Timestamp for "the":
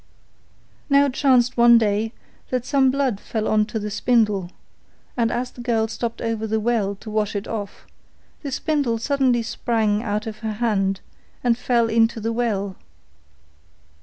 3.77-3.91, 5.51-5.61, 6.47-6.59, 8.41-8.51, 12.19-12.33